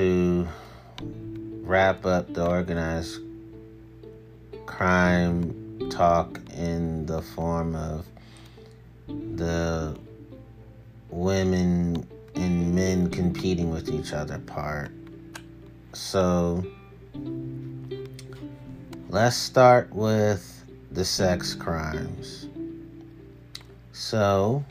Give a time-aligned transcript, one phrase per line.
[0.00, 0.48] to
[1.62, 3.20] wrap up the organized
[4.64, 8.06] crime talk in the form of
[9.08, 9.94] the
[11.10, 14.90] women and men competing with each other part.
[15.92, 16.64] So
[19.10, 22.48] let's start with the sex crimes.
[23.92, 24.64] So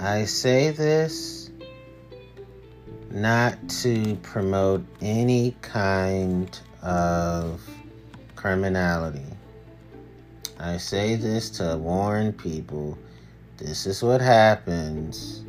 [0.00, 1.41] I say this
[3.12, 7.60] not to promote any kind of
[8.36, 9.26] criminality.
[10.58, 12.96] I say this to warn people
[13.58, 15.44] this is what happens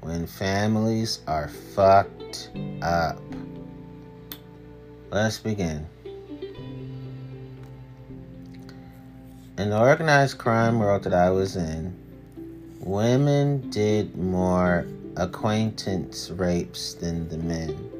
[0.00, 2.50] when families are fucked
[2.82, 3.22] up.
[5.10, 5.86] Let's begin.
[9.56, 11.96] In the organized crime world that I was in,
[12.80, 17.90] women did more acquaintance rapes than the men.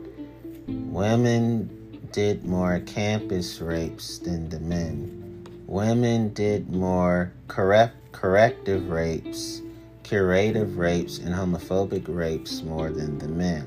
[0.92, 5.47] Women did more campus rapes than the men.
[5.67, 9.61] Women did more correct corrective rapes,
[10.03, 13.67] curative rapes, and homophobic rapes more than the men.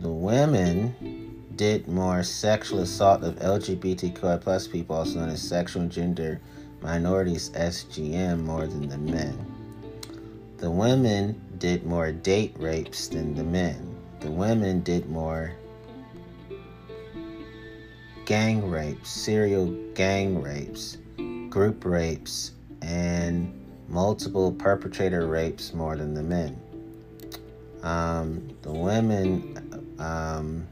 [0.00, 6.40] The women did more sexual assault of LGBTQI plus people, also known as sexual gender
[6.82, 9.55] minorities, SGM, more than the men.
[10.58, 13.94] The women did more date rapes than the men.
[14.20, 15.52] The women did more
[18.24, 20.96] gang rapes, serial gang rapes,
[21.50, 23.52] group rapes and
[23.88, 26.58] multiple perpetrator rapes more than the men.
[27.82, 30.66] Um, the women um,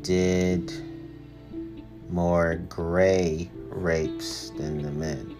[0.00, 0.72] did
[2.08, 5.36] more gray rapes than the men.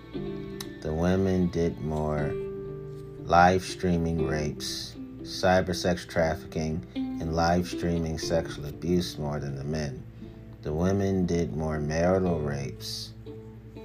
[0.82, 2.32] The women did more
[3.30, 10.02] live streaming rapes, cyber sex trafficking, and live streaming sexual abuse more than the men.
[10.62, 13.12] The women did more marital rapes,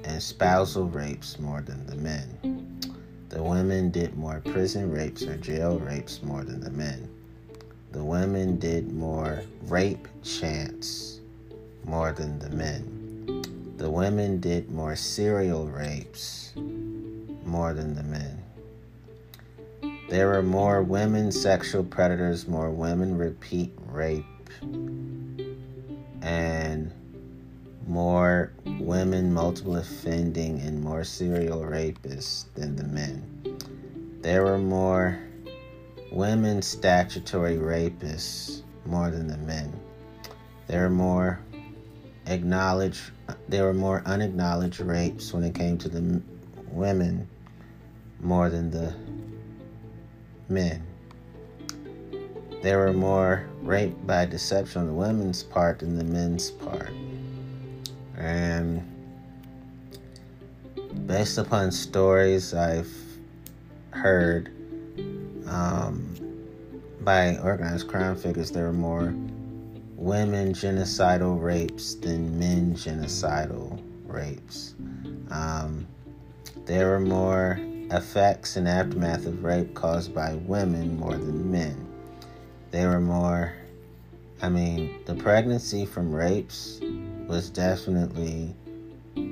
[0.04, 2.80] and spousal rapes more than the men.
[3.30, 7.08] The women did more prison rapes or jail rapes more than the men.
[7.92, 11.20] The women did more rape chants
[11.84, 13.76] more than the men.
[13.78, 18.42] The women did more serial rapes more than the men.
[20.08, 24.26] There were more women sexual predators, more women repeat rape,
[26.22, 26.92] and
[27.88, 33.24] more women multiple offending and more serial rapists than the men.
[34.22, 35.20] There were more
[36.12, 39.74] women statutory rapists more than the men.
[40.68, 41.40] There were more
[42.28, 43.12] acknowledged
[43.50, 46.22] there were more unacknowledged rapes when it came to the
[46.72, 47.28] women
[48.20, 48.94] more than the
[50.50, 50.84] men.
[52.62, 56.92] There were more rape by deception on the women's part than the men's part.
[58.18, 58.82] And
[61.06, 62.92] based upon stories I've
[63.92, 64.52] heard
[65.48, 66.16] um,
[67.02, 69.14] by organized crime figures, there were more
[69.96, 74.76] women genocidal rapes than men genocidal rapes.
[75.30, 75.88] Um,
[76.66, 77.60] there were more
[77.92, 81.88] effects and aftermath of rape caused by women more than men.
[82.72, 83.54] There were more,
[84.42, 86.80] I mean, the pregnancy from rapes
[87.28, 88.56] was definitely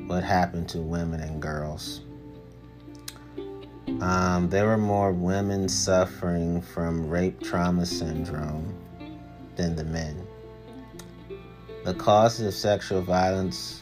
[0.07, 2.01] what happened to women and girls.
[4.01, 8.75] Um, there were more women suffering from rape trauma syndrome
[9.55, 10.25] than the men.
[11.85, 13.81] The causes of sexual violence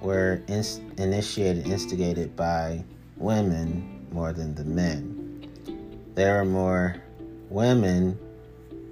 [0.00, 0.64] were in-
[0.98, 2.84] initiated, instigated by
[3.16, 5.48] women more than the men.
[6.14, 6.96] There were more
[7.48, 8.18] women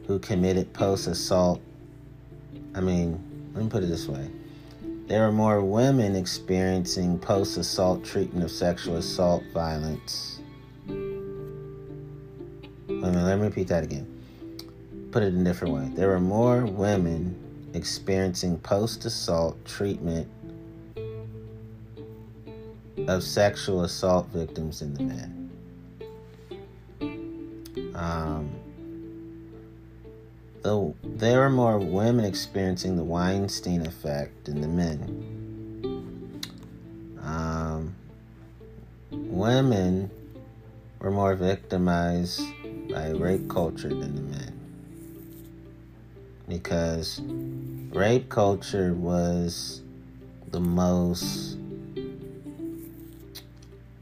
[0.06, 1.60] who committed post assault.
[2.74, 3.22] I mean,
[3.54, 4.30] let me put it this way
[5.08, 10.40] there are more women experiencing post assault treatment of sexual assault violence.
[10.86, 10.92] A
[12.90, 14.06] minute, let me repeat that again.
[15.10, 15.90] Put it in a different way.
[15.94, 17.34] There are more women
[17.72, 20.28] experiencing post assault treatment
[23.08, 25.50] of sexual assault victims in the men.
[27.94, 28.50] Um,
[30.62, 36.42] there are more women experiencing the Weinstein effect than the men.
[37.22, 37.94] Um,
[39.10, 40.10] women
[40.98, 42.42] were more victimized
[42.90, 44.52] by rape culture than the men.
[46.46, 49.80] Because rape culture was
[50.50, 51.57] the most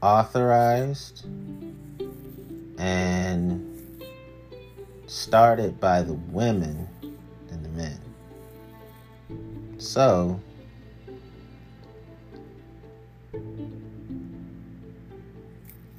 [0.01, 1.25] authorized
[2.77, 3.63] and
[5.07, 6.87] started by the women
[7.47, 7.99] than the men.
[9.77, 10.39] So,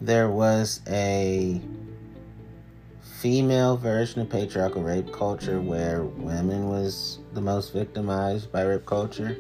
[0.01, 1.61] there was a
[3.21, 9.37] female version of patriarchal rape culture where women was the most victimized by rape culture.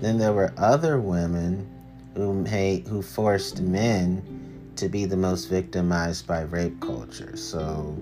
[0.00, 1.73] Then there were other women
[2.14, 7.36] who made, who forced men to be the most victimized by rape culture.
[7.36, 7.96] So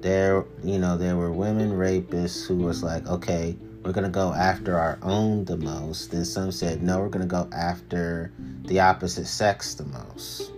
[0.00, 4.78] there, you know, there were women rapists who was like, okay, we're gonna go after
[4.78, 6.10] our own the most.
[6.10, 8.32] Then some said, no, we're gonna go after
[8.64, 10.52] the opposite sex the most.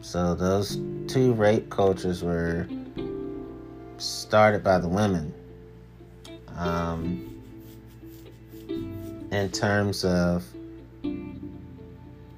[0.00, 2.66] So those two rape cultures were
[3.98, 5.34] started by the women.
[6.56, 7.26] Um,
[9.30, 10.44] in terms of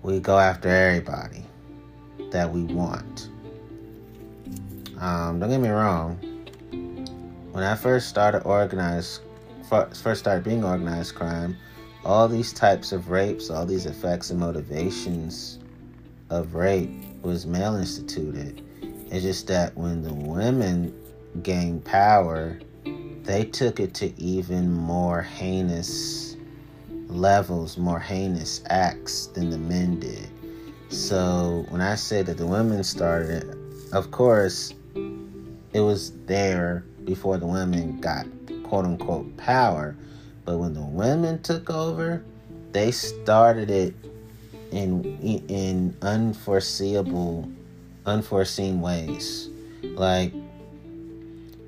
[0.03, 1.45] we go after everybody
[2.31, 3.29] that we want.
[4.99, 6.17] Um, don't get me wrong.
[7.53, 9.21] When I first started organized,
[9.69, 11.57] first started being organized crime,
[12.05, 15.59] all these types of rapes, all these effects and motivations
[16.31, 16.91] of rape
[17.23, 18.63] was male instituted.
[19.11, 20.95] It's just that when the women
[21.43, 22.59] gained power,
[23.23, 26.32] they took it to even more heinous
[27.17, 30.29] levels, more heinous acts than the men did.
[30.89, 33.57] So when I say that the women started,
[33.93, 34.75] of course,
[35.73, 38.27] it was there before the women got
[38.65, 39.97] quote unquote power.
[40.45, 42.23] But when the women took over,
[42.73, 43.95] they started it
[44.71, 45.05] in
[45.49, 47.49] in unforeseeable,
[48.07, 49.49] unforeseen ways.
[49.83, 50.33] Like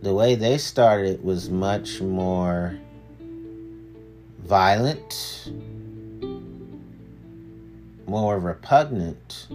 [0.03, 2.79] the way they started was much more
[4.45, 5.51] violent,
[8.07, 9.47] more repugnant,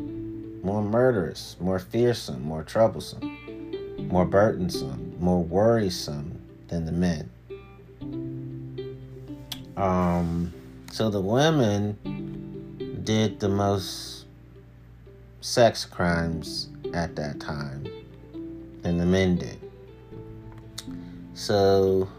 [0.64, 7.30] more murderous, more fearsome, more troublesome, more burdensome, more worrisome than the men.
[9.78, 10.54] Um,
[10.92, 14.26] so the women did the most
[15.42, 17.88] sex crimes at that time
[18.82, 19.60] than the men did.
[21.34, 22.10] So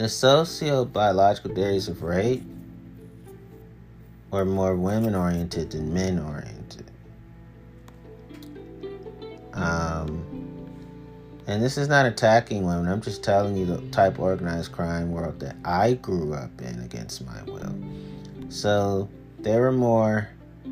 [0.00, 2.42] the sociobiological theories of rape
[4.30, 6.90] were more women oriented than men oriented.
[9.52, 10.24] Um,
[11.46, 12.90] and this is not attacking women.
[12.90, 16.80] I'm just telling you the type of organized crime world that I grew up in
[16.80, 17.74] against my will.
[18.48, 19.06] So
[19.40, 20.30] there were more,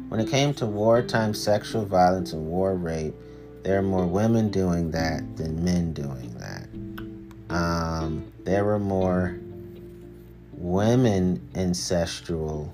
[0.09, 3.15] when it came to wartime sexual violence and war rape,
[3.63, 7.55] there are more women doing that than men doing that.
[7.55, 9.39] Um, there were more
[10.53, 12.73] women ancestral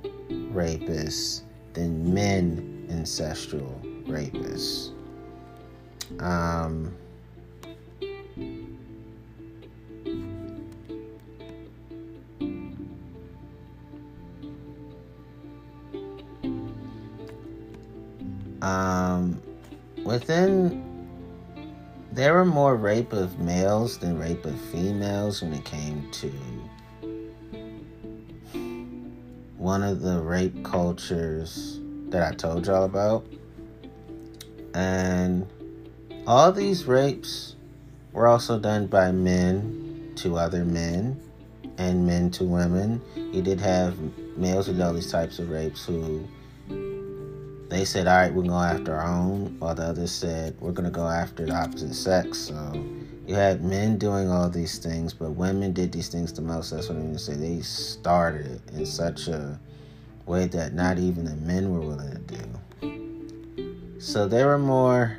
[0.52, 1.42] rapists
[1.72, 4.92] than men ancestral rapists.
[6.20, 6.94] Um,
[18.62, 19.42] Um,
[20.04, 20.93] within
[22.14, 26.30] there were more rape of males than rape of females when it came to
[29.56, 31.80] one of the rape cultures
[32.10, 33.26] that I told y'all about.
[34.74, 35.44] And
[36.24, 37.56] all these rapes
[38.12, 41.20] were also done by men to other men
[41.78, 43.02] and men to women.
[43.16, 43.98] You did have
[44.36, 46.28] males who did all these types of rapes who
[47.74, 50.54] they said, all right, we're going to go after our own, while the others said,
[50.60, 52.38] we're going to go after the opposite sex.
[52.38, 52.84] So
[53.26, 56.70] you had men doing all these things, but women did these things the most.
[56.70, 57.34] That's what I'm going to say.
[57.34, 59.58] They started it in such a
[60.26, 63.98] way that not even the men were willing to do.
[63.98, 65.18] So there were more.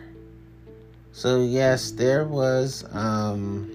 [1.11, 3.69] So, yes, there was um,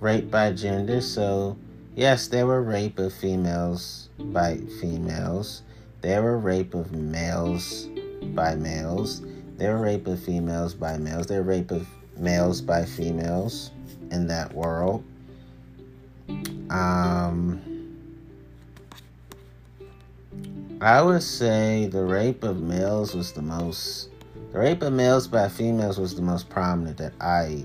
[0.00, 1.00] rape by gender.
[1.00, 1.56] So,
[1.94, 5.62] yes, there were rape of females by females.
[6.00, 7.88] There were rape of males
[8.34, 9.22] by males.
[9.58, 11.26] There were rape of females by males.
[11.26, 13.70] There were rape of males by females
[14.10, 15.04] in that world.
[16.70, 17.60] Um,
[20.80, 24.08] I would say the rape of males was the most.
[24.52, 27.64] The rape of males by females was the most prominent that I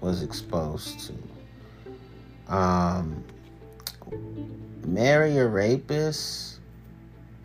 [0.00, 2.52] was exposed to.
[2.52, 3.22] Um,
[4.84, 6.49] marry a rapist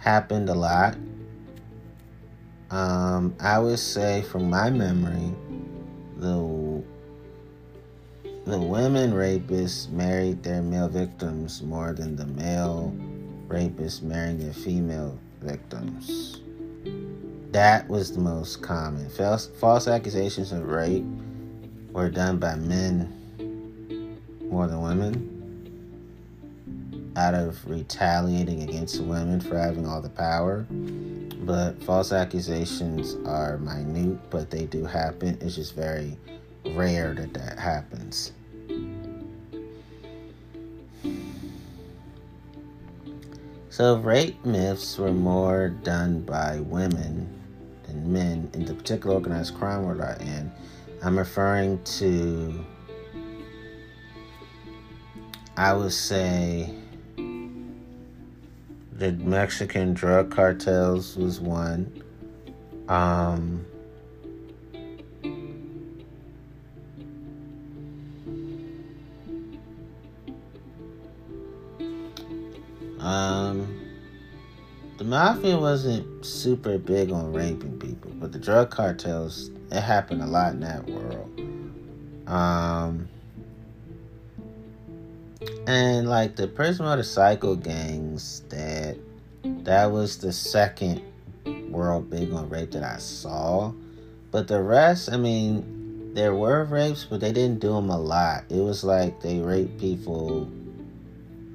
[0.05, 0.95] happened a lot.
[2.69, 5.33] Um, I would say, from my memory,
[6.17, 6.83] the
[8.45, 12.95] the women rapists married their male victims more than the male
[13.47, 16.41] rapists marrying their female victims.
[17.51, 19.09] that was the most common.
[19.09, 21.05] False, false accusations of rape
[21.91, 23.09] were done by men
[24.49, 25.34] more than women
[27.15, 30.65] out of retaliating against women for having all the power.
[30.69, 35.37] But false accusations are minute, but they do happen.
[35.41, 36.17] It's just very
[36.65, 38.31] rare that that happens.
[43.69, 47.27] So, rape myths were more done by women
[47.83, 50.51] than men in the particular organized crime world I'm in.
[51.03, 52.65] I'm referring to,
[55.57, 56.73] I would say,
[58.97, 62.01] the Mexican drug cartels was one.
[62.87, 63.65] Um,
[72.99, 73.81] um,
[74.97, 80.27] the mafia wasn't super big on raping people, but the drug cartels, it happened a
[80.27, 81.41] lot in that world.
[82.27, 83.09] Um,
[85.67, 88.97] and like the prison motorcycle gangs that
[89.43, 91.01] that was the second
[91.69, 93.73] world big on rape that I saw.
[94.31, 98.45] But the rest, I mean, there were rapes, but they didn't do them a lot.
[98.49, 100.49] It was like they raped people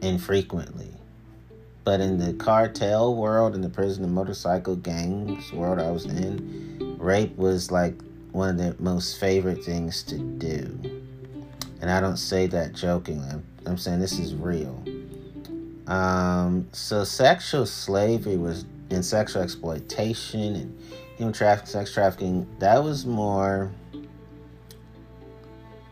[0.03, 0.89] infrequently.
[1.85, 6.97] But in the cartel world, in the prison and motorcycle gangs world I was in,
[6.99, 7.95] rape was like
[8.33, 10.79] one of the most favorite things to do.
[11.81, 13.29] And I don't say that jokingly.
[13.29, 14.83] I'm, I'm saying this is real.
[15.87, 20.83] Um, so sexual slavery was and sexual exploitation and
[21.17, 22.47] human trafficking, sex trafficking.
[22.59, 23.71] That was more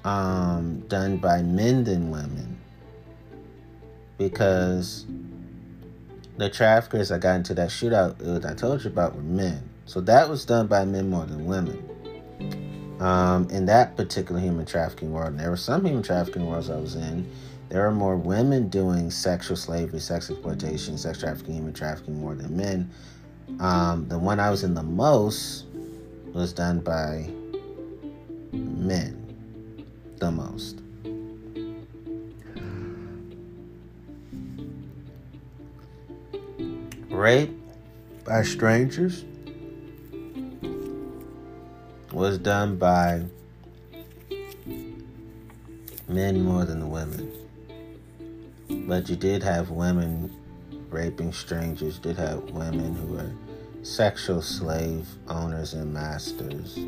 [0.04, 2.58] um, done by men than women
[4.16, 5.06] because
[6.37, 9.68] the traffickers that got into that shootout I told you about were men.
[9.87, 11.84] So that was done by men more than women.
[13.00, 16.76] Um, in that particular human trafficking world, and there were some human trafficking worlds I
[16.76, 17.30] was in
[17.68, 22.56] there are more women doing sexual slavery, sex exploitation, sex trafficking, human trafficking more than
[22.56, 22.90] men.
[23.60, 25.66] Um, the one I was in the most
[26.32, 27.28] was done by
[28.52, 29.37] men,
[30.16, 30.80] the most.
[37.10, 37.50] Rape
[38.25, 39.25] by strangers
[42.12, 43.25] was done by
[46.08, 47.38] men more than the women.
[48.88, 50.35] But you did have women
[50.88, 53.30] raping strangers, did have women who were
[53.83, 56.78] sexual slave owners and masters.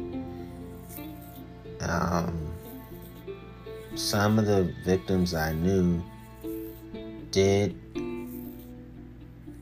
[1.81, 2.55] Um,
[3.97, 6.03] some of the victims I knew
[7.33, 7.79] did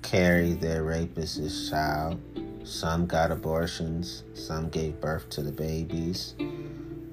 [0.02, 2.21] carry their rapist as child.
[2.62, 6.37] Some got abortions, some gave birth to the babies.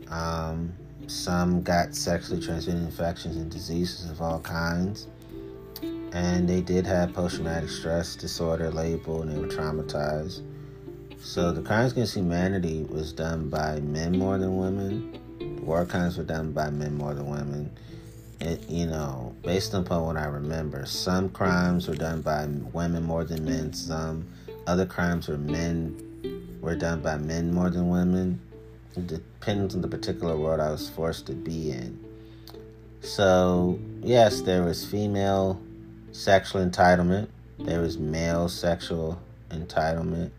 [0.08, 0.72] Um,
[1.08, 5.08] some got sexually transmitted infections and diseases of all kinds.
[6.16, 10.44] And they did have post traumatic stress disorder label and they were traumatized.
[11.20, 15.20] So the crimes against humanity was done by men more than women.
[15.62, 17.70] War crimes were done by men more than women.
[18.40, 23.26] It, you know, based upon what I remember, some crimes were done by women more
[23.26, 23.74] than men.
[23.74, 24.26] Some
[24.68, 28.40] other crimes were men were done by men more than women.
[28.96, 32.00] It depends on the particular world I was forced to be in.
[33.02, 35.62] So, yes, there was female
[36.16, 37.28] sexual entitlement,
[37.60, 39.20] there is male sexual
[39.50, 40.32] entitlement.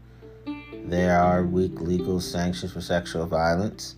[0.86, 3.96] There are weak legal sanctions for sexual violence,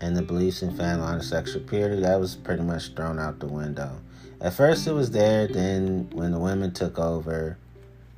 [0.00, 3.46] and the beliefs in family honor sexual purity that was pretty much thrown out the
[3.46, 4.00] window.
[4.40, 7.58] At first, it was there, then, when the women took over,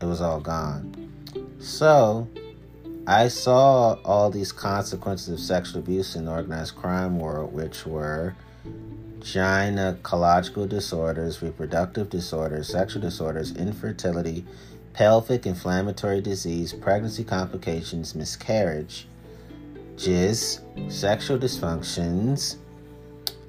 [0.01, 0.95] it was all gone.
[1.59, 2.29] So,
[3.09, 8.37] I saw all these consequences of sexual abuse in the organized crime world, which were
[9.23, 14.45] gynecological disorders, reproductive disorders, sexual disorders, infertility,
[14.93, 19.07] pelvic inflammatory disease, pregnancy complications, miscarriage,
[19.97, 20.61] jizz,
[20.91, 22.57] sexual dysfunctions,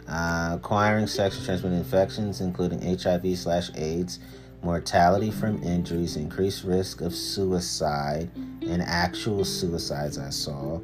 [0.07, 4.19] uh, acquiring sexually transmitted infections, including HIV slash AIDS,
[4.61, 10.79] mortality from injuries, increased risk of suicide, and actual suicides I saw,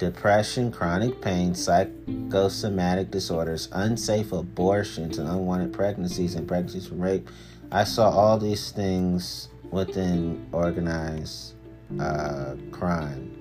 [0.00, 7.28] depression, chronic pain, psychosomatic disorders, unsafe abortions, and unwanted pregnancies and pregnancies from rape.
[7.70, 11.54] I saw all these things within organized
[12.00, 13.36] uh, crime.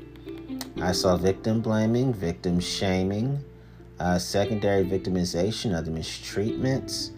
[0.81, 3.43] I saw victim blaming, victim shaming,
[3.99, 7.11] uh, secondary victimization of the mistreatments.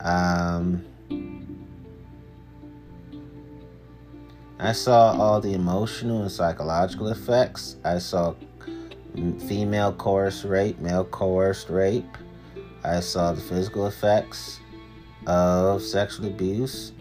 [0.00, 0.84] Um,
[4.58, 7.76] I saw all the emotional and psychological effects.
[7.84, 8.34] I saw
[9.46, 12.16] female coerced rape, male coerced rape.
[12.84, 14.60] I saw the physical effects
[15.26, 16.92] of sexual abuse.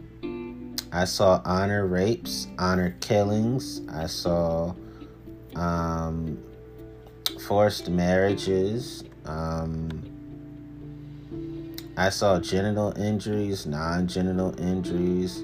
[0.92, 3.82] I saw honor rapes, honor killings.
[3.92, 4.74] I saw
[5.56, 6.42] um,
[7.48, 9.04] forced marriages.
[9.26, 10.04] Um,
[11.98, 15.44] I saw genital injuries, non genital injuries.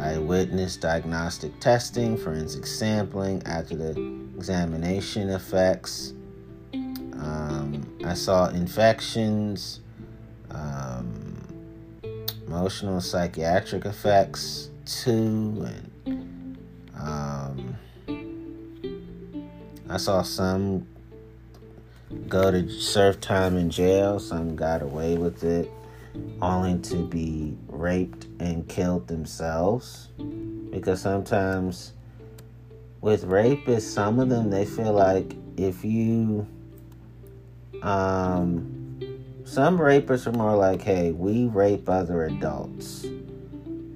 [0.00, 3.90] I witnessed diagnostic testing, forensic sampling after the
[4.36, 6.14] examination effects.
[6.74, 9.80] Um, I saw infections,
[10.50, 11.46] um,
[12.46, 15.68] emotional psychiatric effects too,
[16.06, 16.58] and
[16.98, 17.76] um,
[19.88, 20.86] I saw some
[22.28, 25.70] go to serve time in jail, some got away with it,
[26.40, 30.08] only to be raped and killed themselves.
[30.70, 31.92] Because sometimes
[33.00, 36.46] with rapists, some of them they feel like if you
[37.82, 38.78] um
[39.44, 43.06] some rapists are more like, hey, we rape other adults.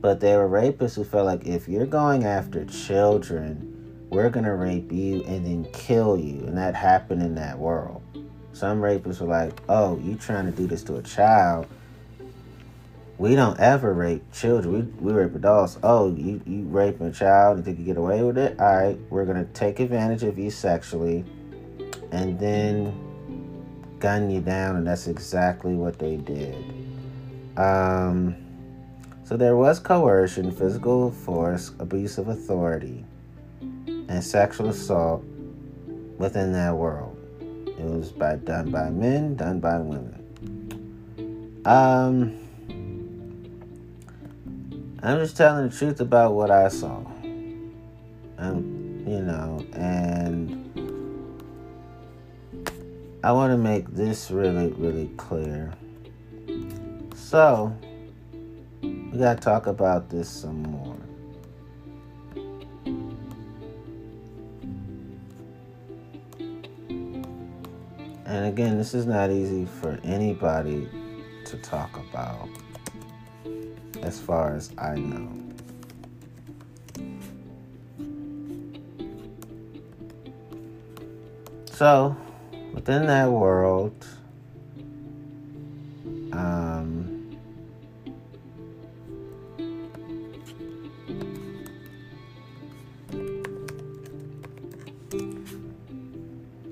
[0.01, 4.93] But there were rapists who felt like if you're going after children, we're gonna rape
[4.93, 6.45] you and then kill you.
[6.47, 8.03] And that happened in that world.
[8.53, 11.67] Some rapists were like, oh, you trying to do this to a child.
[13.19, 14.95] We don't ever rape children.
[15.01, 15.79] We, we rape adults.
[15.83, 18.61] Oh, you, you raping a child and think you get away with it?
[18.61, 21.25] All right, we're going to take advantage of you sexually
[22.13, 22.93] and then
[23.99, 24.77] gun you down.
[24.77, 26.57] And that's exactly what they did.
[27.57, 28.37] Um,
[29.25, 33.03] so there was coercion, physical force, abuse of authority,
[33.49, 35.25] and sexual assault
[36.19, 37.17] within that world.
[37.41, 40.23] It was by done by men, done by women.
[41.65, 42.46] Um,
[45.07, 46.97] I'm just telling the truth about what I saw.
[48.39, 50.67] Um, you know, and
[53.23, 55.73] I want to make this really, really clear.
[57.15, 57.73] So,
[58.83, 60.97] we got to talk about this some more.
[68.27, 70.89] And again, this is not easy for anybody
[71.45, 72.49] to talk about,
[74.03, 75.47] as far as I know.
[81.77, 82.17] So,
[82.73, 84.07] within that world,
[86.33, 87.37] um,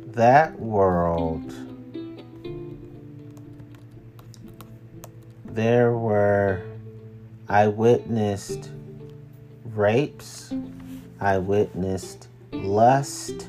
[0.06, 1.52] that world,
[5.44, 5.92] there
[7.54, 8.70] I witnessed
[9.76, 10.52] rapes,
[11.20, 13.48] I witnessed lust,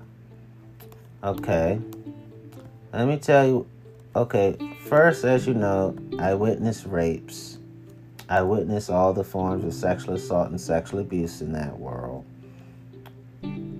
[1.22, 1.78] Okay.
[2.94, 3.66] Let me tell you.
[4.16, 4.56] Okay,
[4.86, 7.58] first, as you know, I witnessed rapes.
[8.30, 12.24] I witnessed all the forms of sexual assault and sexual abuse in that world.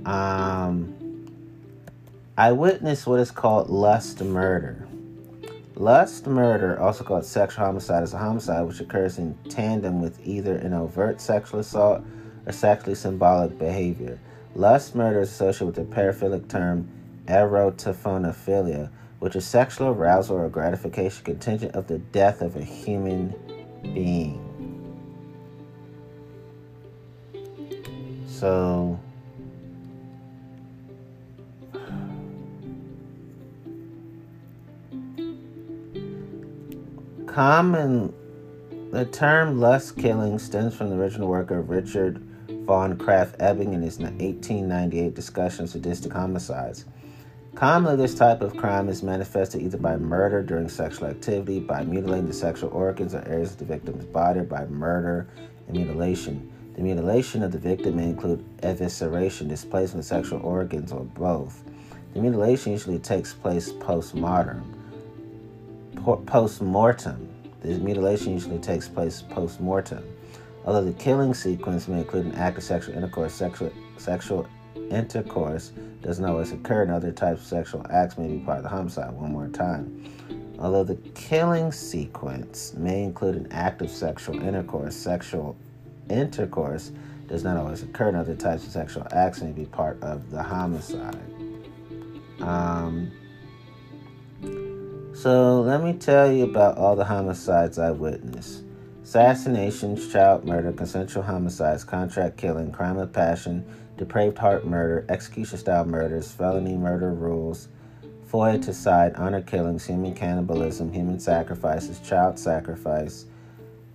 [0.05, 0.95] Um,
[2.37, 4.87] I witnessed what is called lust murder.
[5.77, 10.57] Lust murder, also called sexual homicide, is a homicide which occurs in tandem with either
[10.57, 12.05] an overt sexual assault
[12.47, 14.19] or sexually symbolic behavior.
[14.55, 16.89] Lust murder is associated with the paraphilic term
[17.27, 23.35] erotophonophilia, which is sexual arousal or gratification contingent of the death of a human
[23.95, 24.41] being.
[28.29, 29.01] So,
[37.35, 38.15] common
[38.93, 43.99] the term lust killing stems from the original work of Richard von Krafft-Ebing in his
[43.99, 46.85] 1898 discussion of sadistic homicides.
[47.57, 52.29] Commonly, this type of crime is manifested either by murder during sexual activity, by mutilating
[52.29, 55.27] the sexual organs or areas of the victim's body, by murder
[55.67, 56.53] and mutilation.
[56.77, 61.65] The mutilation of the victim may include evisceration, displacement of sexual organs, or both.
[62.13, 63.73] The mutilation usually takes place
[65.97, 66.27] post-mortem.
[66.27, 67.29] Post-mortem.
[67.85, 70.05] Mutilation usually takes place post-mortem.
[70.65, 74.47] Although the killing sequence may include an act of sexual intercourse, sexual, sexual
[74.91, 78.63] intercourse does not always occur, and other types of sexual acts may be part of
[78.65, 79.13] the homicide.
[79.13, 80.05] One more time.
[80.59, 85.57] Although the killing sequence may include an act of sexual intercourse, sexual
[86.09, 86.93] intercourse
[87.27, 90.43] does not always occur, and other types of sexual acts may be part of the
[90.43, 91.17] homicide.
[92.41, 93.11] Um,
[95.15, 98.65] So let me tell you about all the homicides I witnessed.
[99.05, 103.65] Assassinations, child murder, consensual homicides, contract killing, crime of passion,
[103.97, 107.69] depraved heart murder, execution style murders, felony murder rules,
[108.29, 113.27] foeticide, honor killings, human cannibalism, human sacrifices, child sacrifice,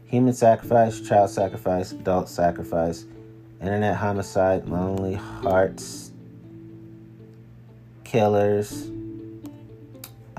[0.05, 3.03] human sacrifice, child sacrifice, adult sacrifice,
[3.59, 6.13] internet homicide, lonely hearts,
[8.05, 8.89] killers,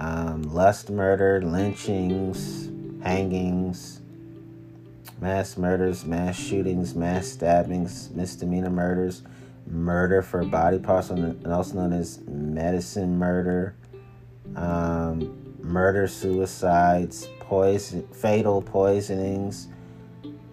[0.00, 2.70] um, lust murder, lynchings,
[3.04, 4.00] hangings,
[5.20, 9.22] mass murders, mass shootings, mass stabbings, misdemeanor murders,
[9.66, 13.76] murder for body parts, also known as medicine murder,
[14.56, 19.68] um, murder suicides, poison, fatal poisonings,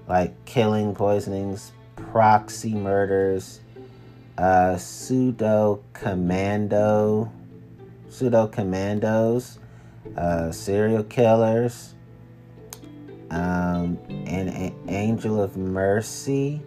[0.09, 3.61] like killing poisonings, proxy murders,
[4.37, 7.31] uh, pseudo commando,
[8.09, 9.59] pseudo commandos,
[10.15, 11.93] uh, serial killers,
[13.29, 16.61] um, an, an angel of mercy,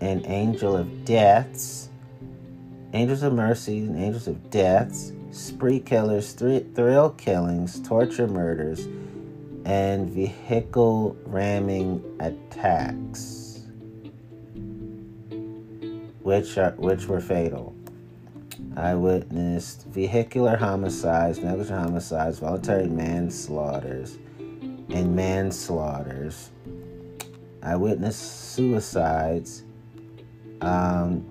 [0.00, 1.88] an angel of deaths,
[2.92, 8.86] angels of mercy, and angels of deaths, spree killers, thrill killings, torture murders,
[9.64, 13.66] and vehicle ramming attacks,
[16.22, 17.73] which are which were fatal.
[18.76, 26.50] I witnessed vehicular homicides, negligent homicides, voluntary manslaughters, and manslaughters.
[27.62, 29.62] I witnessed suicides,
[30.60, 31.24] um,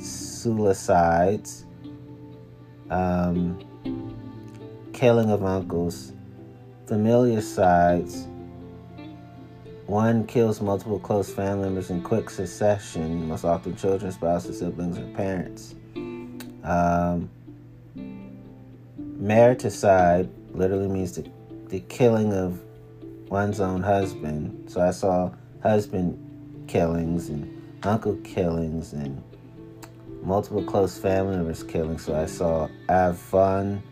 [0.00, 1.66] suicides,
[2.88, 3.58] um,
[4.94, 6.12] killing of uncles,
[6.86, 8.26] familicides.
[9.90, 15.04] One kills multiple close family members in quick succession, most often children, spouses, siblings, or
[15.16, 15.74] parents.
[16.62, 17.28] Um,
[19.20, 21.28] mariticide literally means the
[21.70, 22.60] the killing of
[23.28, 24.70] one's own husband.
[24.70, 26.16] So I saw husband
[26.68, 29.20] killings and uncle killings and
[30.22, 32.04] multiple close family members killings.
[32.04, 33.82] So I saw Avon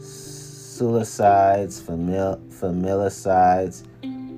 [0.00, 3.84] suicides, famil- familicides,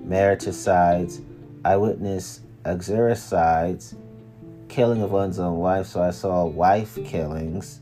[0.06, 1.20] mariticides.
[1.64, 3.96] I witnessed uxoricides,
[4.68, 5.86] killing of one's own wife.
[5.86, 7.80] So I saw wife killings.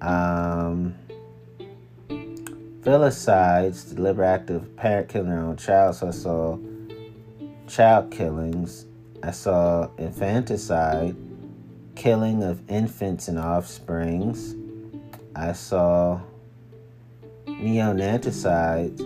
[0.00, 0.94] Um,
[2.08, 5.96] Filicides, deliberate act of parent killing their own child.
[5.96, 6.58] So I saw
[7.66, 8.86] child killings.
[9.22, 11.16] I saw infanticide,
[11.96, 14.54] killing of infants and offsprings.
[15.34, 16.20] I saw
[17.46, 18.98] neonaticide,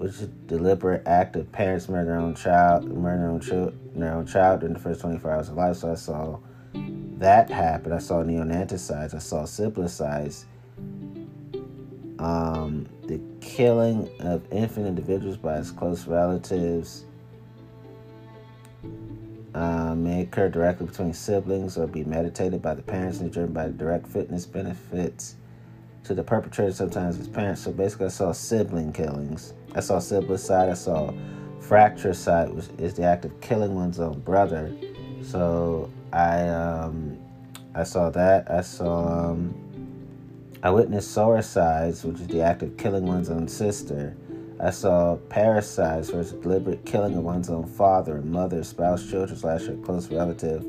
[0.00, 4.14] which is deliberate act of parents murdering their own child, murdering their own, child, their
[4.14, 5.76] own child during the first 24 hours of life.
[5.76, 6.38] So I saw
[7.18, 7.92] that happen.
[7.92, 9.14] I saw neonaticides.
[9.14, 10.46] I saw siblicides.
[12.18, 17.04] Um, the killing of infant individuals by its close relatives
[19.54, 23.68] uh, may occur directly between siblings or be meditated by the parents and driven by
[23.68, 25.36] direct fitness benefits
[26.10, 27.62] to the perpetrator, sometimes his parents.
[27.62, 29.54] So basically, I saw sibling killings.
[29.76, 30.68] I saw siblicide.
[30.68, 31.12] I saw
[31.60, 34.74] fratricide, which is the act of killing one's own brother.
[35.22, 37.16] So I um,
[37.76, 38.50] I saw that.
[38.50, 39.54] I saw um,
[40.64, 44.16] I witnessed sororicides, which is the act of killing one's own sister.
[44.58, 49.68] I saw parricides, which is deliberate killing of one's own father mother, spouse, children, slash
[49.68, 50.66] a close relative.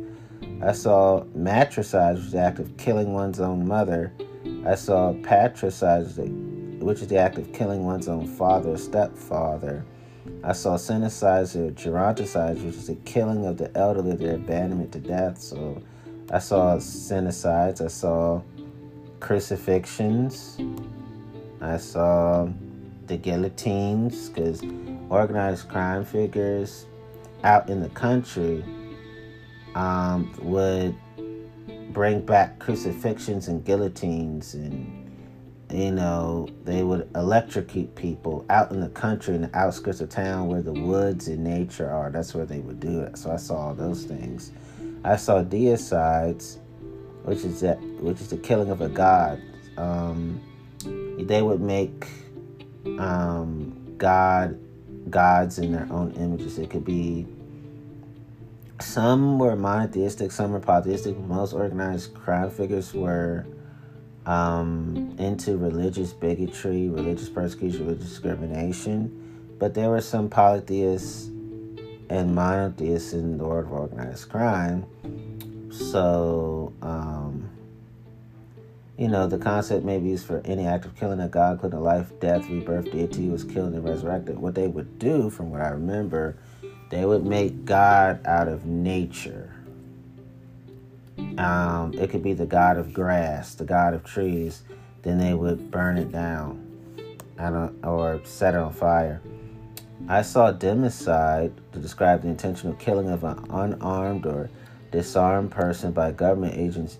[0.61, 4.13] I saw matricides, which is the act of killing one's own mother.
[4.65, 9.83] I saw patricides, which is the act of killing one's own father, or stepfather.
[10.43, 14.99] I saw senicides or geronticides, which is the killing of the elderly, their abandonment to
[14.99, 15.39] death.
[15.39, 15.81] So
[16.31, 17.81] I saw senicides.
[17.81, 18.41] I saw
[19.19, 20.59] crucifixions.
[21.59, 22.47] I saw
[23.07, 24.61] the guillotines because
[25.09, 26.85] organized crime figures
[27.43, 28.63] out in the country
[29.75, 30.95] um, would
[31.93, 34.97] bring back crucifixions and guillotines and
[35.71, 40.47] you know they would electrocute people out in the country in the outskirts of town
[40.47, 43.73] where the woods and nature are that's where they would do it so i saw
[43.73, 44.51] those things
[45.05, 46.57] i saw deicides
[47.23, 49.41] which is that which is the killing of a god.
[49.77, 50.41] Um,
[51.19, 52.07] they would make
[52.99, 54.59] um, God
[55.09, 56.57] gods in their own images.
[56.57, 57.27] It could be
[58.81, 61.17] some were monotheistic, some were polytheistic.
[61.17, 63.45] Most organized crime figures were
[64.25, 69.55] um, into religious bigotry, religious persecution, religious discrimination.
[69.59, 71.27] But there were some polytheists
[72.09, 74.85] and monotheists in the world of organized crime
[75.71, 77.49] so, um,
[78.97, 81.79] you know, the concept may be used for any act of killing a god, including
[81.79, 84.37] life, death, rebirth, deity was killed and resurrected.
[84.37, 86.37] What they would do, from what I remember,
[86.91, 89.55] they would make God out of nature.
[91.37, 94.61] Um, it could be the god of grass, the god of trees.
[95.01, 96.67] Then they would burn it down,
[97.83, 99.21] or set it on fire.
[100.07, 104.49] I saw democide to describe the intentional killing of an unarmed or
[104.91, 106.97] disarmed person by government agents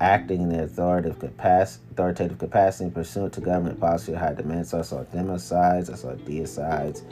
[0.00, 4.66] acting in their authoritative, capac- authoritative capacity pursuant to government policy or high demand.
[4.66, 7.02] So I saw democides, I saw deicides.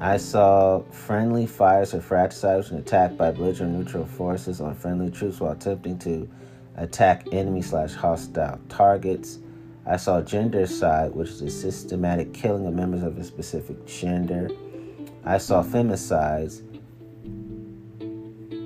[0.00, 5.40] I saw friendly fires or fratricides and attack by belligerent neutral forces on friendly troops
[5.40, 6.28] while attempting to
[6.76, 9.40] attack enemy slash hostile targets.
[9.86, 14.50] I saw gendercide, which is a systematic killing of members of a specific gender.
[15.24, 16.62] I saw femicides,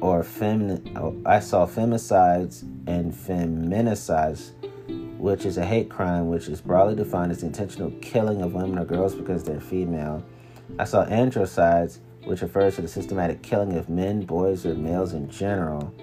[0.02, 0.26] or.
[0.96, 4.50] Oh, I saw femicides and feminicides,
[5.18, 8.78] which is a hate crime, which is broadly defined as the intentional killing of women
[8.78, 10.22] or girls because they're female.
[10.78, 15.28] I saw androcides, which refers to the systematic killing of men, boys, or males in
[15.30, 15.94] general.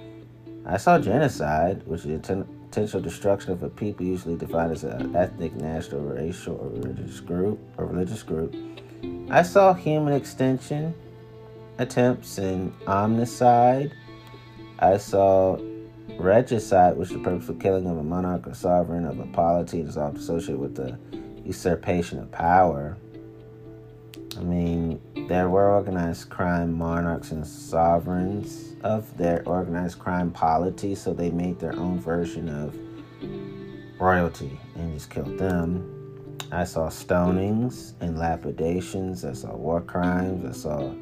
[0.66, 5.16] I saw genocide, which is the potential destruction of a people usually defined as an
[5.16, 8.56] ethnic, national, racial, or religious group or religious group.
[9.32, 10.94] I saw human extension
[11.80, 13.92] attempts and omnicide.
[14.80, 15.58] I saw
[16.20, 19.98] regicide, which is the purposeful killing of a monarch or sovereign of a polity is
[19.98, 20.98] often associated with the
[21.46, 22.98] usurpation of power.
[24.40, 31.14] I mean, there were organized crime monarchs and sovereigns of their organized crime polity, so
[31.14, 32.74] they made their own version of
[34.00, 36.38] royalty and just killed them.
[36.54, 39.26] I saw stonings and lapidations.
[39.26, 40.46] I saw war crimes.
[40.46, 40.94] I saw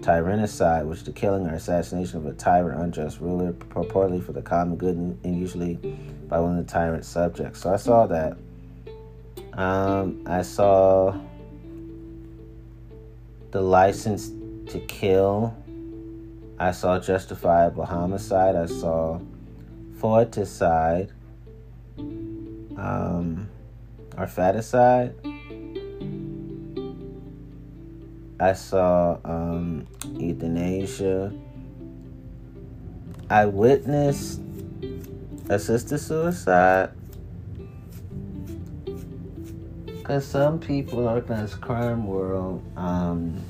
[0.00, 4.42] tyrannicide, which is the killing or assassination of a tyrant, unjust ruler, purportedly for the
[4.42, 5.74] common good and usually
[6.26, 7.60] by one of the tyrant's subjects.
[7.60, 8.38] So I saw that.
[9.52, 11.18] Um, I saw
[13.50, 14.30] the license
[14.72, 15.54] to kill.
[16.58, 18.56] I saw justifiable homicide.
[18.56, 19.20] I saw
[19.98, 21.10] foeticide,
[21.98, 23.48] um,
[24.16, 25.14] or faticide.
[28.40, 31.32] I saw um, euthanasia.
[33.30, 34.40] I witnessed
[35.48, 36.90] assisted suicide.
[40.08, 43.44] Because some people in organized crime world, um,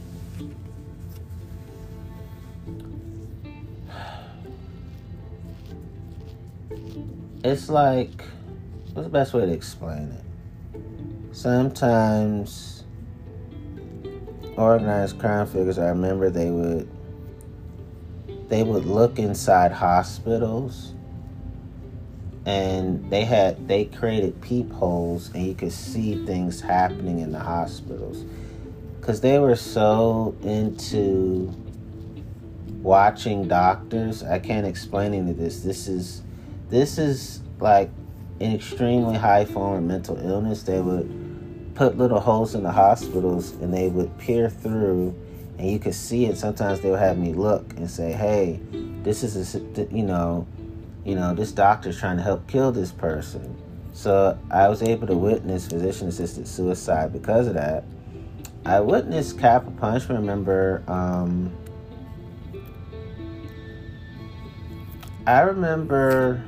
[7.44, 8.25] it's like,
[8.92, 10.25] what's the best way to explain it?
[11.31, 12.83] Sometimes
[14.57, 16.88] organized crime figures, I remember they would
[18.49, 20.94] they would look inside hospitals
[22.49, 28.25] and they had they created peepholes and you could see things happening in the hospitals.
[28.99, 31.55] Because they were so into
[32.81, 35.61] watching doctors i can't explain any of this.
[35.61, 36.23] This is
[36.71, 37.91] this is like
[38.41, 40.63] an extremely high form of mental illness.
[40.63, 45.15] They would put little holes in the hospitals and they would peer through
[45.59, 46.39] and you could see it.
[46.39, 48.59] Sometimes they would have me look and say hey
[49.03, 50.47] this is a you know
[51.09, 53.57] you know, this doctor's trying to help kill this person.
[53.94, 57.85] So I was able to witness physician assisted suicide because of that.
[58.66, 60.21] I witnessed capital punishment.
[60.21, 61.51] Remember, um,
[65.27, 66.44] I remember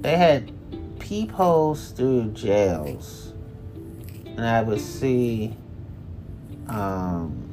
[0.00, 0.50] they had
[0.98, 3.34] peepholes through jails,
[4.24, 5.54] and I would see
[6.66, 7.45] um,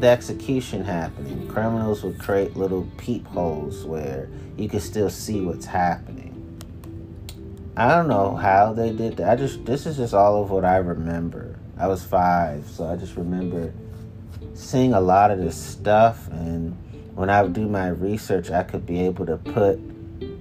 [0.00, 6.30] the execution happening, criminals would create little peepholes where you could still see what's happening.
[7.76, 9.30] I don't know how they did that.
[9.30, 11.58] I just this is just all of what I remember.
[11.76, 13.72] I was five, so I just remember
[14.54, 16.76] seeing a lot of this stuff and
[17.16, 19.80] when I would do my research I could be able to put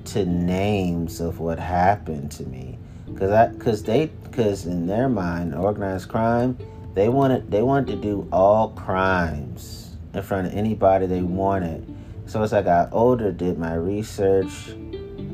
[0.05, 2.77] to names of what happened to me.
[3.17, 6.57] Cause I cause they cause in their mind organized crime
[6.93, 11.87] they wanted they wanted to do all crimes in front of anybody they wanted.
[12.25, 14.69] So as I got older, did my research,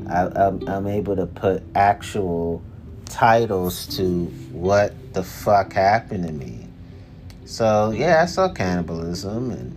[0.08, 2.62] I, I'm, I'm able to put actual
[3.04, 6.66] titles to what the fuck happened to me.
[7.44, 9.76] So yeah, I saw cannibalism and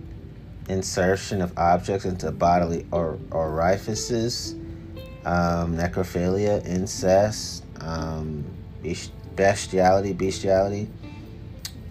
[0.68, 4.54] insertion of objects into bodily or orifices,
[5.24, 8.44] um, necrophilia, incest, um,
[9.36, 10.88] bestiality, bestiality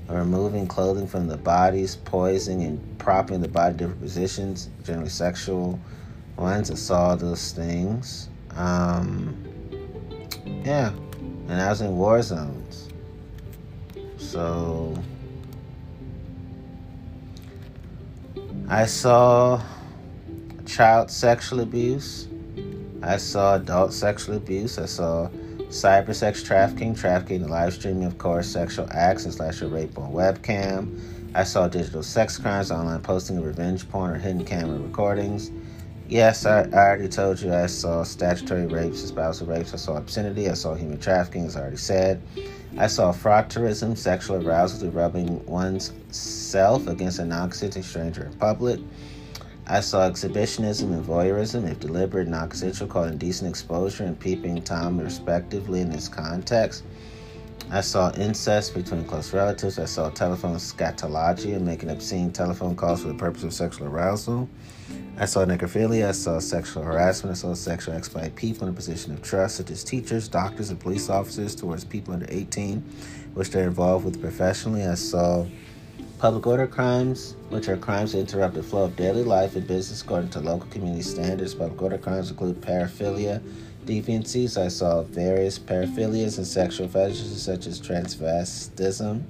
[0.08, 5.80] removing clothing from the bodies, poisoning and propping the body different positions, generally sexual
[6.38, 6.72] ones.
[6.72, 8.30] I saw those things.
[8.56, 9.36] Um,
[10.64, 10.92] yeah,
[11.48, 12.90] and I was in war zones.
[14.18, 14.96] So
[18.68, 19.62] I saw
[20.66, 22.28] child sexual abuse.
[23.02, 24.80] I saw adult sexual abuse.
[24.80, 25.30] I saw
[25.74, 30.14] cyber sex trafficking, trafficking, live streaming of course, sexual acts and slash a rape on
[30.14, 31.00] webcam.
[31.34, 35.50] I saw digital sex crimes, online posting of revenge porn or hidden camera recordings.
[36.08, 39.74] Yes, I, I already told you I saw statutory rapes spousal rapes.
[39.74, 40.48] I saw obscenity.
[40.48, 42.22] I saw human trafficking, as I already said.
[42.78, 48.34] I saw frotteurism, sexual arousal through rubbing one's self against a non consenting stranger in
[48.34, 48.80] public.
[49.66, 55.00] I saw exhibitionism and voyeurism, if deliberate, non consensual, called indecent exposure and peeping Tom,
[55.00, 56.84] respectively, in this context.
[57.72, 59.80] I saw incest between close relatives.
[59.80, 64.50] I saw telephone scatology and making obscene telephone calls for the purpose of sexual arousal.
[65.18, 66.10] I saw necrophilia.
[66.10, 67.38] I saw sexual harassment.
[67.38, 70.80] I saw sexual by people in a position of trust, such as teachers, doctors, and
[70.80, 72.80] police officers, towards people under 18,
[73.34, 74.86] which they're involved with professionally.
[74.86, 75.46] I saw
[76.24, 80.02] Public order crimes, which are crimes that interrupt the flow of daily life and business
[80.02, 81.54] according to local community standards.
[81.54, 83.42] Public order crimes include paraphilia,
[83.84, 84.58] deviancies.
[84.58, 89.24] I saw various paraphilias and sexual fetishes such as transvestism.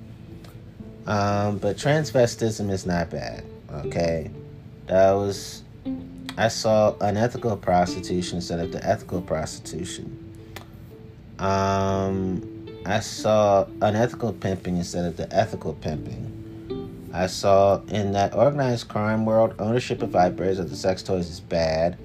[1.08, 4.30] Um, but transvestism is not bad, okay?
[4.86, 5.64] That was,
[6.38, 10.32] I saw unethical prostitution instead of the ethical prostitution.
[11.40, 16.33] Um, I saw unethical pimping instead of the ethical pimping.
[17.16, 21.40] I saw in that organized crime world, ownership of vibrators of the sex toys is
[21.40, 21.96] bad.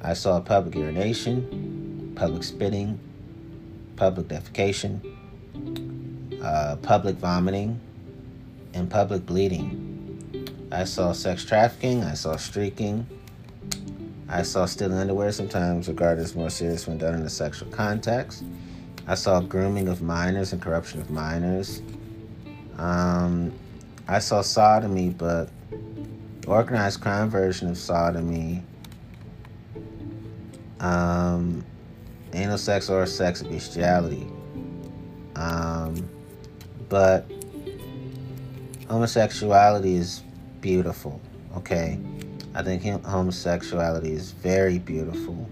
[0.00, 2.98] I saw public urination, public spitting,
[3.96, 5.00] public defecation,
[6.42, 7.78] uh, public vomiting,
[8.72, 10.68] and public bleeding.
[10.72, 12.02] I saw sex trafficking.
[12.02, 13.06] I saw streaking.
[14.30, 18.42] I saw stealing underwear, sometimes regarded as more serious when done in a sexual context.
[19.06, 21.82] I saw grooming of minors and corruption of minors.
[22.78, 23.52] Um,
[24.06, 25.48] I saw sodomy, but
[26.46, 28.62] organized crime version of sodomy,
[30.80, 31.64] um,
[32.34, 34.26] anal sex or sex bestiality.
[35.36, 36.08] Um,
[36.90, 37.30] but
[38.88, 40.22] homosexuality is
[40.60, 41.20] beautiful,
[41.56, 41.98] okay?
[42.54, 45.48] I think homosexuality is very beautiful.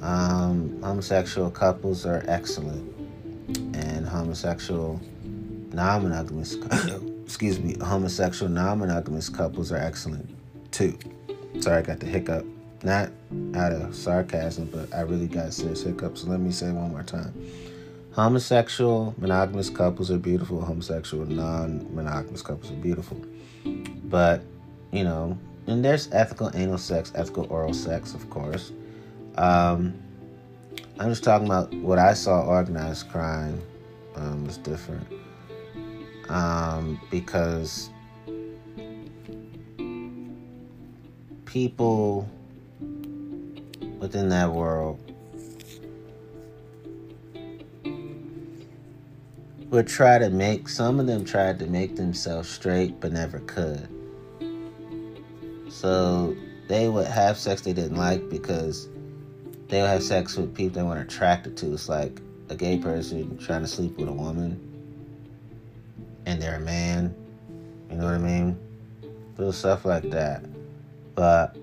[0.00, 2.90] Um, homosexual couples are excellent,
[3.74, 4.98] and homosexual
[5.72, 6.56] non monogamous
[7.30, 10.28] excuse me, homosexual non-monogamous couples are excellent
[10.72, 10.98] too.
[11.60, 12.44] Sorry, I got the hiccup.
[12.82, 13.10] Not
[13.54, 16.22] out of sarcasm, but I really got serious hiccups.
[16.22, 17.32] So let me say one more time.
[18.14, 20.60] Homosexual monogamous couples are beautiful.
[20.60, 23.24] Homosexual non-monogamous couples are beautiful.
[24.06, 24.42] But,
[24.90, 25.38] you know,
[25.68, 28.72] and there's ethical anal sex, ethical oral sex, of course.
[29.36, 29.94] Um,
[30.98, 33.62] I'm just talking about what I saw organized crime
[34.16, 35.19] um, was different
[36.30, 37.90] um, because
[41.44, 42.28] people
[43.98, 44.98] within that world
[49.70, 53.88] would try to make some of them tried to make themselves straight but never could.
[55.68, 56.36] So
[56.68, 58.88] they would have sex they didn't like because
[59.68, 61.72] they would have sex with people they weren't attracted to.
[61.72, 64.69] It's like a gay person trying to sleep with a woman
[66.30, 67.14] and they're a man.
[67.90, 68.56] You know what I mean?
[69.36, 70.44] Little stuff like that.
[71.14, 71.56] But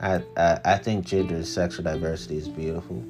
[0.00, 3.02] I, I I think gender sexual diversity is beautiful.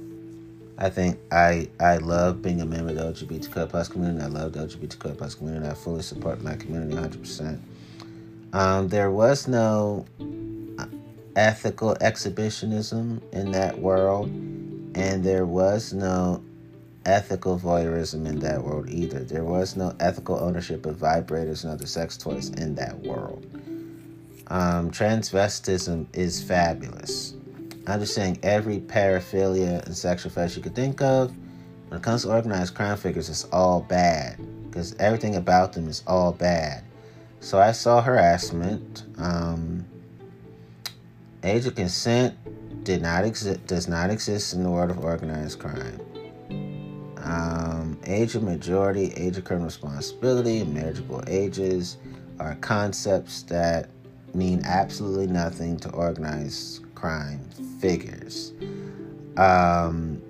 [0.79, 4.25] I think I I love being a member of the LGBTQ plus community.
[4.25, 5.69] I love the LGBTQ plus community.
[5.69, 7.61] I fully support my community 100%.
[8.55, 10.07] Um, there was no
[10.79, 10.87] uh,
[11.37, 14.27] ethical exhibitionism in that world,
[14.95, 16.43] and there was no
[17.05, 19.21] ethical voyeurism in that world either.
[19.21, 23.47] There was no ethical ownership of vibrators and other sex toys in that world.
[24.49, 27.35] Um, transvestism is fabulous.
[27.87, 31.33] I'm just saying every paraphilia and sexual fetish you could think of,
[31.89, 34.39] when it comes to organized crime figures, it's all bad
[34.69, 36.85] because everything about them is all bad.
[37.41, 39.05] So I saw harassment.
[39.19, 39.85] Um,
[41.43, 42.37] age of consent
[42.85, 46.01] did not exist does not exist in the world of organized crime.
[47.23, 51.99] Um, age of majority, age of criminal responsibility, marriageable ages
[52.41, 53.89] are concepts that
[54.35, 57.49] mean absolutely nothing to organized crime
[57.81, 58.53] figures.
[59.37, 60.21] Um,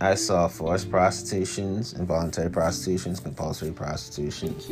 [0.00, 4.68] I saw forced prostitutions, involuntary prostitutions, compulsory prostitutions.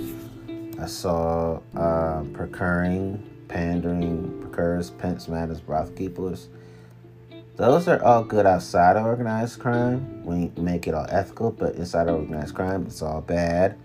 [0.80, 6.48] I saw uh, procuring, pandering, procurers, pimps, matters, brothel keepers.
[7.57, 12.09] Those are all good outside of organized crime We make it all ethical, but inside
[12.09, 13.76] of organized crime, it's all bad.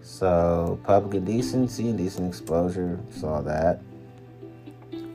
[0.00, 3.82] So, public indecency, indecent exposure, saw that.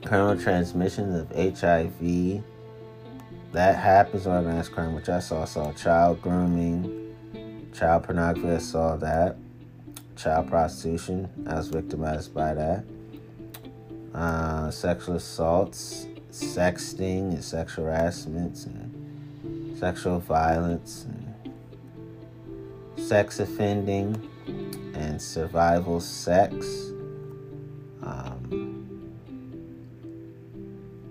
[0.04, 2.44] Criminal transmission of HIV,
[3.52, 5.46] that happens organized crime, which I saw.
[5.46, 7.16] Saw child grooming,
[7.72, 9.36] child pornography, I saw that.
[10.16, 12.84] Child prostitution, I was victimized by that.
[14.14, 21.34] Uh, sexual assaults, sexting, and sexual harassments, and sexual violence, and
[22.96, 24.30] sex offending
[24.94, 26.92] and survival sex,
[28.04, 28.86] um,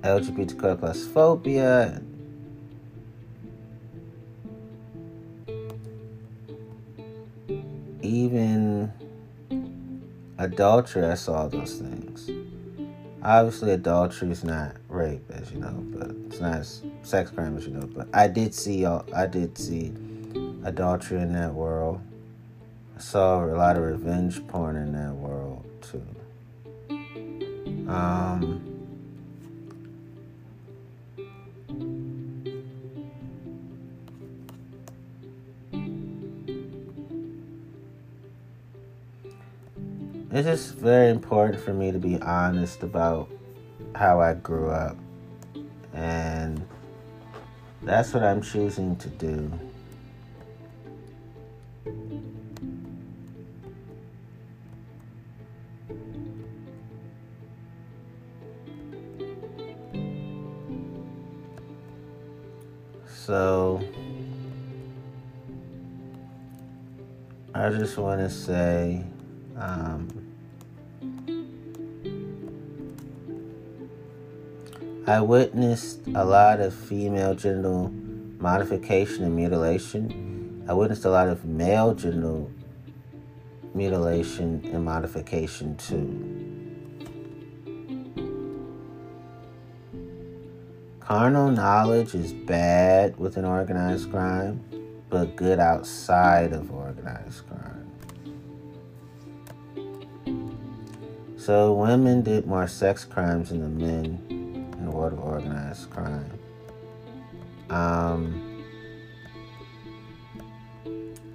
[0.01, 2.01] LGBTQ plus phobia,
[8.01, 8.91] even
[10.37, 11.05] adultery.
[11.05, 12.29] I saw those things.
[13.23, 16.65] Obviously, adultery is not rape, as you know, but it's not
[17.03, 17.87] sex crime, as you know.
[17.87, 19.93] But I did see, I did see
[20.65, 22.01] adultery in that world
[22.95, 26.03] I saw a lot of revenge porn in that world too.
[27.89, 28.72] Um,
[40.33, 43.29] it's just very important for me to be honest about
[43.93, 44.97] how I grew up.
[45.93, 46.67] And
[47.83, 49.51] that's what I'm choosing to do.
[63.05, 63.83] So
[67.53, 69.03] I just want to say
[69.57, 70.22] um,
[75.13, 77.91] I witnessed a lot of female genital
[78.39, 80.65] modification and mutilation.
[80.67, 82.49] I witnessed a lot of male genital
[83.75, 86.09] mutilation and modification too.
[90.99, 94.63] Carnal knowledge is bad within organized crime,
[95.11, 97.91] but good outside of organized crime.
[101.37, 104.32] So women did more sex crimes than the men
[105.11, 106.31] of organized crime.
[107.69, 108.53] Um,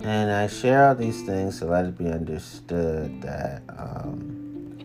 [0.00, 4.78] and I share all these things to let it be understood that um,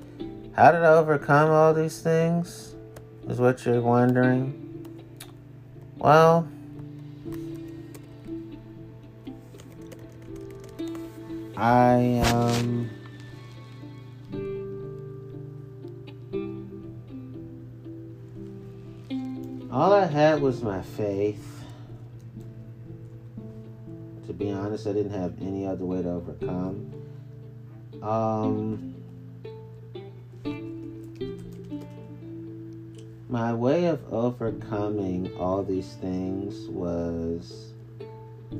[0.55, 2.75] how did I overcome all these things?
[3.29, 4.59] Is what you're wondering.
[5.97, 6.47] Well,
[11.55, 12.89] I um
[19.83, 21.65] all I had was my faith.
[24.27, 26.89] To be honest, I didn't have any other way to overcome.
[28.01, 28.95] Um
[33.27, 37.73] my way of overcoming all these things was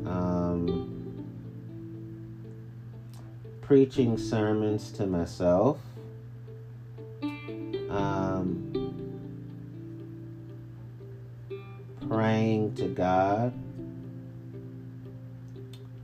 [0.05, 1.25] um,
[3.61, 5.79] preaching sermons to myself.
[12.75, 13.53] To God,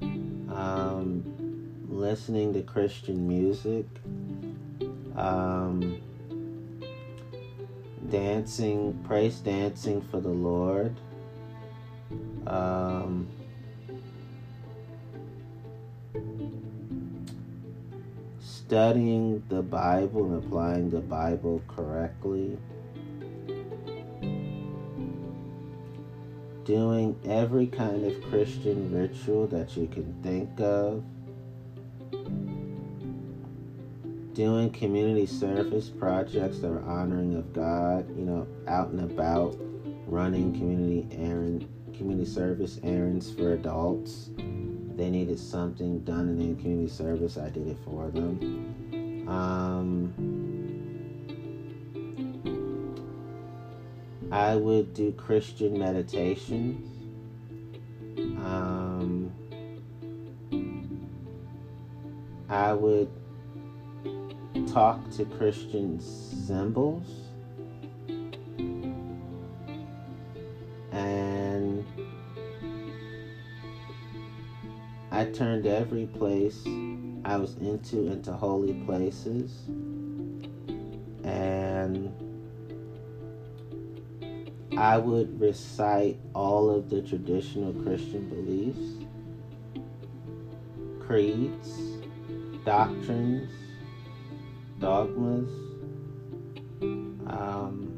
[0.01, 1.23] um,
[1.87, 3.85] listening to Christian music,
[5.15, 6.01] um,
[8.09, 10.95] dancing, praise dancing for the Lord.
[12.47, 13.27] Um,
[18.69, 22.55] studying the Bible and applying the Bible correctly.
[26.69, 31.03] Doing every kind of Christian ritual that you can think of
[34.35, 39.57] doing community service projects that are honoring of God, you know, out and about,
[40.05, 41.67] running community errand,
[41.97, 44.29] community service errands for adults.
[44.95, 47.35] They needed something done in community service.
[47.39, 48.88] I did it for them.
[54.39, 56.87] I would do Christian meditations.
[58.37, 59.33] Um,
[62.47, 63.11] I would
[64.65, 67.05] talk to Christian symbols
[70.93, 71.85] and
[75.11, 76.65] I turned every place
[77.25, 79.67] I was into into holy places.
[84.79, 89.03] I would recite all of the traditional Christian beliefs,
[91.05, 91.97] creeds,
[92.63, 93.51] doctrines,
[94.79, 95.49] dogmas.
[97.27, 97.91] Um,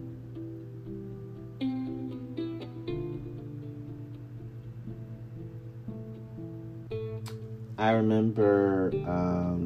[7.78, 9.61] I remember um,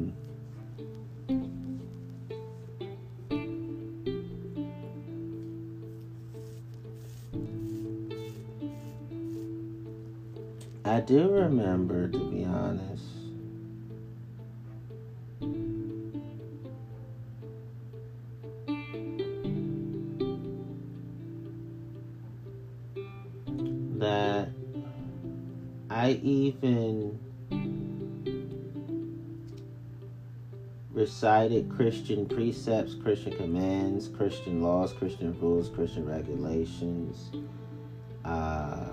[23.98, 24.48] That
[25.88, 27.18] I even
[30.92, 37.30] recited Christian precepts, Christian commands, Christian laws, Christian rules, Christian regulations.
[38.24, 38.88] Uh,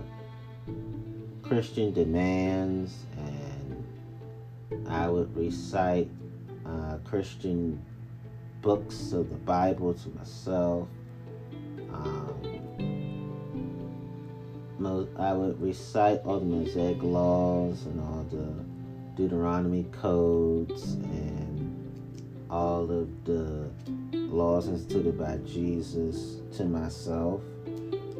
[1.41, 3.85] Christian demands, and
[4.87, 6.09] I would recite
[6.65, 7.81] uh, Christian
[8.61, 10.87] books of the Bible to myself.
[14.85, 18.53] I would recite all the Mosaic laws and all the
[19.15, 21.53] Deuteronomy codes and
[22.49, 23.69] all of the
[24.11, 27.41] laws instituted by Jesus to myself.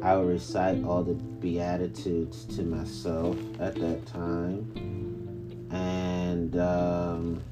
[0.02, 4.70] I would recite all the Beatitudes to myself at that time.
[5.70, 7.42] And um,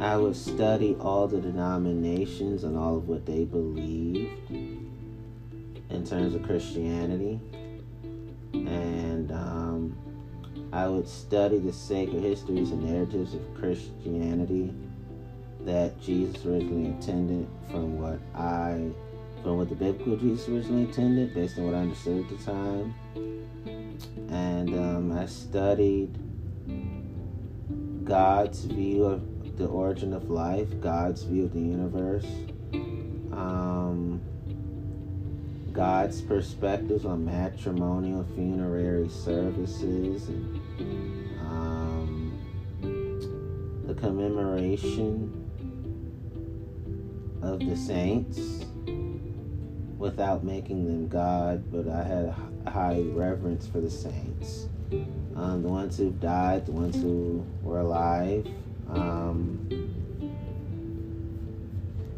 [0.00, 6.44] I would study all the denominations and all of what they believed in terms of
[6.44, 7.40] Christianity.
[8.52, 9.96] And um,
[10.72, 14.72] I would study the sacred histories and narratives of Christianity
[15.62, 18.90] that Jesus originally intended from what I,
[19.42, 22.94] from what the biblical Jesus originally intended, based on what I understood at the time.
[24.30, 26.16] And um, I studied
[28.04, 32.26] God's view of the origin of life, God's view of the universe,
[33.32, 34.22] um,
[35.72, 40.60] God's perspectives on matrimonial funerary services, and
[41.40, 42.38] um,
[43.84, 45.44] the commemoration
[47.42, 48.64] of the saints
[49.98, 52.34] without making them God, but I had
[52.64, 54.68] a high reverence for the saints.
[55.34, 58.46] Um, the ones who died, the ones who were alive.
[58.90, 59.68] Um,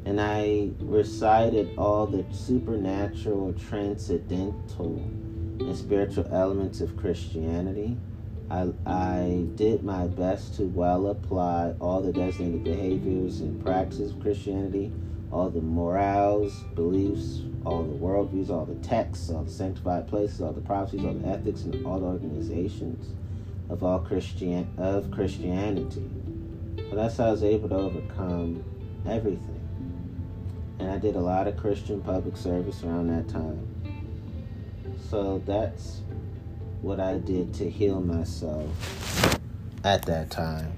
[0.05, 4.97] and I recited all the supernatural, transcendental,
[5.61, 7.97] and spiritual elements of Christianity.
[8.51, 14.21] I, I did my best to well apply all the designated behaviors and practices of
[14.21, 14.93] Christianity
[15.33, 20.53] all the morals, beliefs, all the worldviews, all the texts, all the sanctified places, all
[20.53, 23.15] the prophecies, all the ethics, and all the organizations
[23.69, 26.03] of all Christian of Christianity.
[26.91, 28.65] But that's how I was able to overcome
[29.07, 29.61] everything.
[30.81, 33.67] And I did a lot of Christian public service around that time.
[35.09, 36.01] So that's
[36.83, 38.69] what I did to heal myself
[39.85, 40.73] at that time.